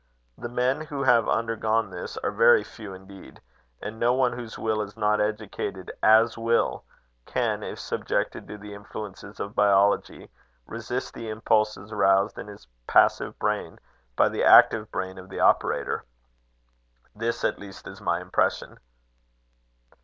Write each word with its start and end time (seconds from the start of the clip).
The 0.35 0.49
men 0.49 0.81
who 0.87 1.03
have 1.03 1.29
undergone 1.29 1.91
this 1.91 2.17
are 2.23 2.31
very 2.31 2.63
few 2.63 2.91
indeed; 2.95 3.39
and 3.83 3.99
no 3.99 4.13
one 4.15 4.33
whose 4.33 4.57
will 4.57 4.81
is 4.81 4.97
not 4.97 5.21
educated 5.21 5.91
as 6.01 6.39
well, 6.39 6.83
can, 7.27 7.61
if 7.61 7.79
subjected 7.79 8.47
to 8.47 8.57
the 8.57 8.73
influences 8.73 9.39
of 9.39 9.53
biology, 9.53 10.31
resist 10.65 11.13
the 11.13 11.29
impulses 11.29 11.93
roused 11.93 12.39
in 12.39 12.47
his 12.47 12.67
passive 12.87 13.37
brain 13.37 13.79
by 14.15 14.27
the 14.27 14.43
active 14.43 14.89
brain 14.91 15.19
of 15.19 15.29
the 15.29 15.39
operator. 15.39 16.03
This 17.15 17.43
at 17.43 17.59
least 17.59 17.87
is 17.87 18.01
my 18.01 18.21
impression. 18.21 18.79